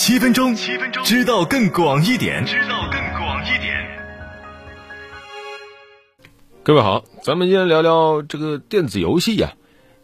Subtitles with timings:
[0.00, 3.98] 七分钟，七分钟，知道更广一点，知道更广一点。
[6.62, 9.54] 各位好，咱们今天聊聊这个电子游戏呀，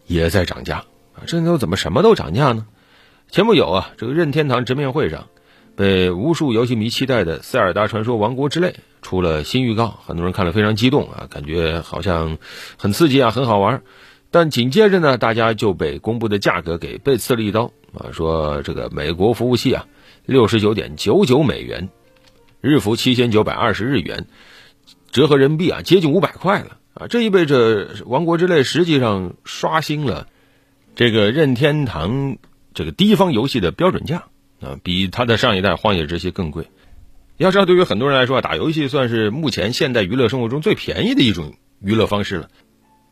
[0.08, 0.78] 也在涨价
[1.14, 1.22] 啊。
[1.28, 2.66] 这都怎么什么都涨价呢？
[3.30, 5.28] 前不久啊，这个任天堂直面会上，
[5.76, 8.70] 被无数游戏迷期待的《塞尔达传说：王国之泪》
[9.00, 12.36] 出了新预告，很多人看了非常激动啊，感觉好像
[12.76, 13.80] 很刺激啊，很好玩。
[14.32, 18.12] 但紧接着呢，大家就被公布的价格给背刺了一刀啊！
[18.12, 19.86] 说这个美国服务器啊，
[20.26, 21.88] 六十九点九九美元，
[22.60, 24.26] 日服七千九百二十日元，
[25.10, 27.06] 折合人民币啊，接近五百块了啊！
[27.08, 30.28] 这意味着《王国之泪》实际上刷新了
[30.94, 32.38] 这个任天堂
[32.72, 34.24] 这个低方游戏的标准价
[34.60, 36.68] 啊，比它的上一代《荒野之息》更贵。
[37.36, 42.48] 要知道，对于很多人来说，打游戏算是目前现代娱乐生活中最便宜的一种娱乐方式了。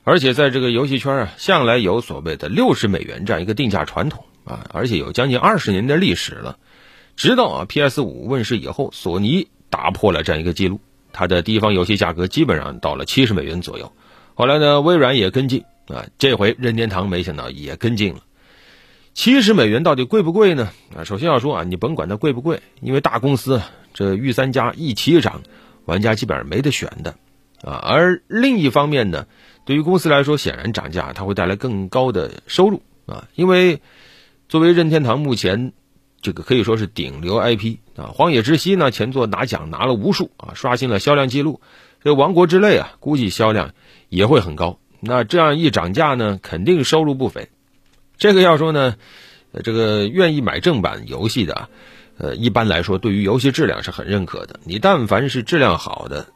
[0.04, 6.58] 而且在这个游戏圈啊，向来有所谓的六十美元这样一个定价传统啊，而且有将近二十年的历史了。
[7.16, 10.80] 直到啊 PS 五问世以后，索尼打破了这样一个记录，
[11.12, 13.92] 它的地方游戏价格基本上到了七十美元左右。
[14.34, 18.20] 后来呢，微软也跟进啊，这回任天堂没想到也跟进了。
[19.14, 20.70] 七十美元到底贵不贵呢？
[20.96, 23.60] 啊，首先要说啊，你甭管它贵不贵，因为大公司
[23.92, 25.42] 这御三家一起涨，
[25.84, 27.14] 玩家基本上没得选的
[27.62, 27.74] 啊。
[27.84, 29.26] 而另一方面呢。
[29.64, 33.80] 对于公司来说，显然涨价它会带来更高的收入啊，因为
[34.52, 35.72] 作为任天堂目前
[36.20, 41.62] 这个可以说是顶流 IP 啊，《荒野之息》呢前作拿奖拿了无数啊，刷新了销量记录。
[42.04, 43.72] 这《王国之泪》啊，估计销量
[44.10, 44.78] 也会很高。
[45.00, 47.48] 那这样一涨价呢，肯定收入不菲。
[48.18, 48.96] 这个要说呢，
[49.64, 51.70] 这个愿意买正版游戏的，
[52.18, 54.60] 呃，一般来说对于游戏质量是很认可的。
[54.64, 56.26] 你但凡是质量好的，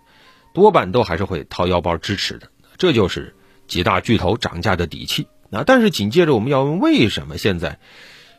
[0.54, 2.48] 多半都还是会掏腰包支持的。
[2.78, 5.64] 这就是几大巨头涨价的底气啊！
[5.66, 7.78] 但是紧接着我们要问，为什么现在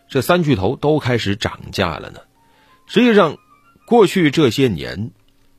[0.10, 2.20] 这三巨头都开始涨价了呢？
[2.86, 3.38] 实际上，
[3.86, 5.12] 过去这些年，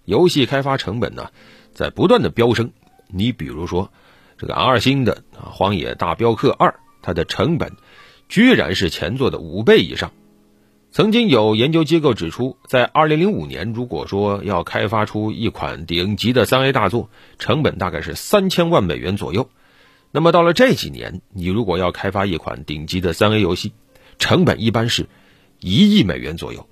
[0.05, 1.31] 游戏开发成本呢
[1.73, 2.73] 在不断的飙升。
[3.09, 3.91] 你比如说，
[4.37, 6.71] 这个 R 星的《荒野大镖客二》，
[7.03, 7.73] 它的成本
[8.29, 10.13] 居然是前作的五倍以上。
[10.91, 19.51] 曾经有研究机构指出，在2005年，如果说要开发出一款顶级的 3A 大作，成本大概是三千万美元左右。
[20.11, 23.73] 那么到了这几年，你如果要开发一款顶级的 3A 游戏，
[24.19, 25.07] 成本一般是
[25.61, 26.67] 一亿美元左右。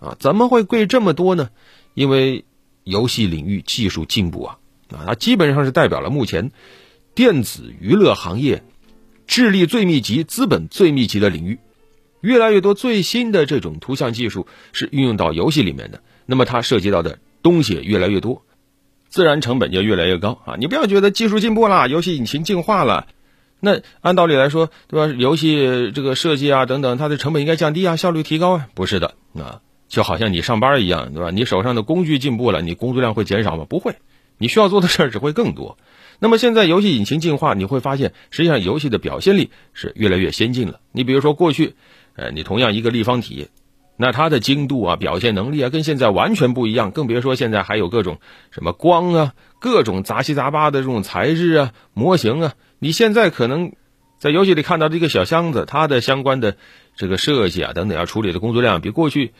[0.00, 1.48] 啊，怎么会贵这么多呢？
[1.94, 2.44] 因为
[2.82, 4.58] 游戏领域技术进步啊，
[4.90, 6.50] 啊，它基本上是代表了目前
[7.14, 8.62] 电子娱乐行业
[9.26, 11.58] 智力最密集、资本最密集的领域。
[12.20, 18.44] 越来越多最新的这种图像技术是运用到游戏里面的，那么它涉及到的东西越来越多，
[19.14, 20.56] 自然成本就越来越高啊！
[20.58, 23.06] 你不要觉得技术进步了，游戏引擎进化了，
[23.60, 25.14] 那按道理来说，对吧？
[25.16, 28.66] 游戏这个设计啊等等，它的成本应该降低啊，效率提高啊？
[28.74, 31.30] 不是的啊，就好像你上班一样，对吧？
[31.30, 33.64] 你手上的工具进步了，你工作量会减少吗？
[33.68, 33.94] 不会，
[34.36, 35.78] 你需要做的事儿只会更多。
[36.18, 40.80] 那么现在游戏引擎进化，你会发现，实际上游戏的表现力是越来越先进了。
[40.90, 41.76] 你比如说过去。
[42.16, 43.48] 呃，你同样一个立方体，
[43.96, 46.90] 那它的精度啊、表现能力啊，跟现在完全不一样。
[46.90, 48.18] 更别说现在还有各种
[48.50, 52.54] 什么光啊、各种杂七杂八的这种材质啊、模型啊。
[52.78, 53.72] 你现在可能
[54.18, 56.56] 在游戏里看到这个小箱子，它的相关的
[56.96, 59.32] 这个设计啊等等要处理的工作量，比过去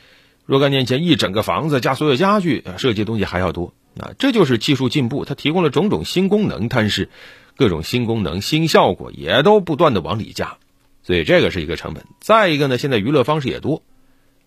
[0.45, 4.13] 若干年前一整个房子加所有家具设计东西还要多啊。
[4.19, 7.09] 这就是技术进步，它提供了种种新功能，但是
[7.57, 10.59] 各种新功能、新效果也都不断的往里加。
[11.03, 12.05] 所以这个是一个成本。
[12.21, 13.83] 再一个呢，现在娱乐方式也多，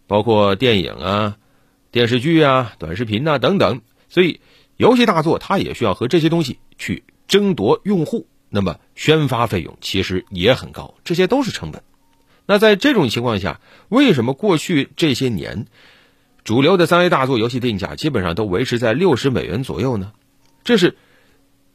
[0.07, 1.37] 包括电影啊、
[1.91, 3.81] 电视剧啊、短视频呐等等。
[4.09, 4.39] 所以
[4.77, 11.83] 游戏大作它也需要和这些东西去争夺用户，那么宣发费用其实也很高，这些都是成本。
[12.45, 13.59] 那在这种情况下，
[13.89, 15.65] 为什么过去这些年
[16.45, 20.13] 主流的三 A 大作游戏定价基本上都维持在六十美元左右呢？
[20.63, 20.95] 这是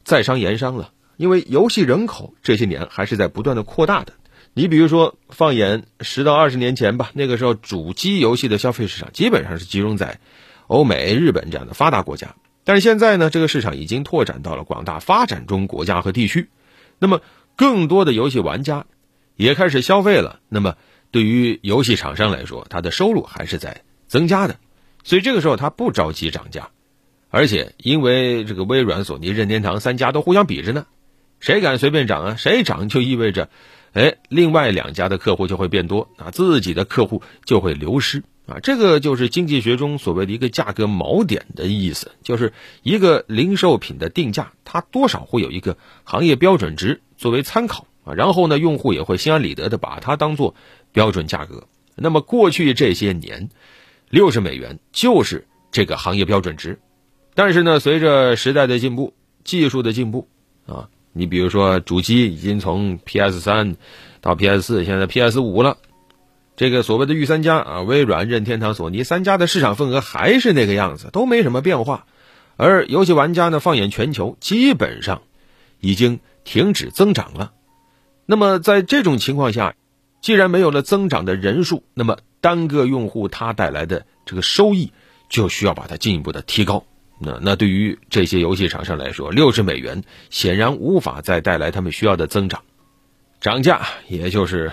[0.03, 4.13] 在商言商了，因为游戏人口这些年还是在不断的扩大的。
[4.55, 10.19] 你比如说，放眼十到二十年前吧，那个时候主机游戏的消费市场基本上是集中在
[10.67, 12.35] 欧美、日本这样的发达国家。
[12.63, 16.49] 但是现在呢，这个市场已经拓展到了广大发展中国家和地区。
[16.99, 17.21] 那么，
[17.55, 18.85] 更多的游戏玩家
[19.35, 20.39] 也开始消费了。
[20.49, 20.75] 那么，
[21.09, 24.57] 对于游戏厂商来说，它的收入还是在增加的。
[25.03, 26.69] 所以这个时候，他不着急涨价，
[27.29, 30.85] 而且因为这个微软、索尼、任天堂三家都互相比着呢，
[31.39, 32.35] 谁敢随便涨啊？
[32.37, 33.49] 谁涨就意味着。
[33.93, 38.23] 哎，另外两家的客户就会变多啊，自己的客户就会流失。
[38.45, 42.51] 啊，这个就是经济学中所谓的一个价格锚点的意思，就是
[42.81, 47.87] 一个零售品的定价，它多少会有一个行业标准值作为参考。
[48.03, 50.55] 啊，然后呢，用户也会心安理得的把它当做
[50.91, 51.69] 标准价格。
[51.95, 53.49] 那么过去这些年，
[54.09, 56.79] 六十美元就是这个行业标准值。
[57.35, 59.13] 但是呢，随着时代的进步、
[59.45, 60.27] 技术的进步
[60.65, 63.75] 啊，你比如说主机已经从 PS 三
[64.19, 65.77] 到 PS 四，现在 PS 五了。
[66.55, 72.05] 这个所谓的御三家啊，微软、任天堂、索尼三家的市场份额还是那个样子，都没什么变化。
[72.57, 75.23] 而游戏玩家呢，放眼全球，基本上
[75.79, 77.51] 已经停止增长了。
[78.25, 79.75] 那么在这种情况下，
[80.21, 84.91] 既然没有了增长的人数，那么单个用户他带来的这个收益
[85.29, 86.85] 就需要把它进一步的提高。
[87.25, 92.61] 那那对于这些游戏厂商来说，六十美元显然无法再带来他们需要的增长，
[93.39, 94.71] 涨价也就是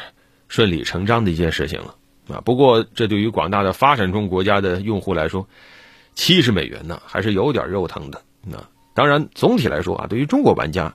[0.48, 1.94] 顺理成章的一件事情了
[2.28, 2.40] 啊。
[2.44, 5.48] 不过这对于广大的发展中国家的用户来说，
[6.14, 8.22] 七十美元呢还是有点肉疼的。
[8.42, 8.56] 那
[8.94, 10.94] 当然，总体来说啊，对于中国玩家，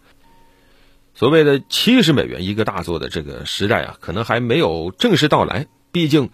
[1.13, 5.67] 所谓的七十美元一个大作的这个时代啊，可能还没有正式到来。
[5.91, 6.29] 毕竟，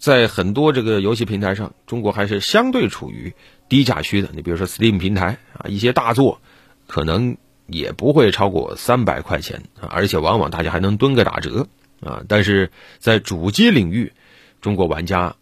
[0.00, 3.32] 在很多这个游戏平台上，中国还是相对处于。
[3.70, 6.40] 低价区的，你比如说 Steam 平台啊，一些大作，
[6.88, 7.36] 可能
[7.68, 11.68] 也不会超过三百块钱啊，而且往往大家还能蹲个打折
[12.00, 12.24] 啊。
[12.26, 14.12] 但是在主机领域，
[14.60, 15.36] 中国玩家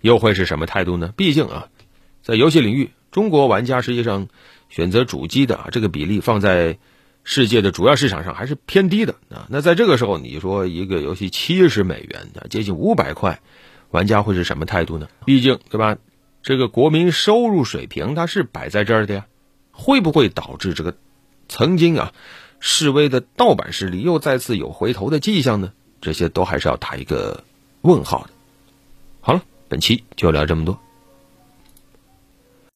[0.00, 1.14] 又会是什么态度呢？
[1.16, 1.68] 毕竟啊，
[2.20, 4.26] 在游戏领域，中国玩家实际上
[4.68, 6.78] 选择主机的啊这个比例放在
[7.22, 9.46] 世界的主要市场上还是偏低的啊。
[9.50, 13.40] 那在这个时候，你说一个游戏七十美元啊，接近五百块，
[13.90, 15.08] 玩家会是什么态度呢？
[15.24, 15.96] 毕竟对吧？
[16.42, 19.26] 这个国民收入水平，它是摆在这儿的呀，
[19.72, 20.96] 会不会导致这个
[21.48, 22.12] 曾经啊
[22.60, 25.72] 示威的盗版势力又再次有回头的迹象呢？
[26.00, 27.42] 这些都还是要打一个
[27.82, 28.30] 问号的。
[29.20, 30.78] 好了，本期就聊这么多。